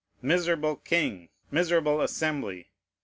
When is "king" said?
0.77-1.29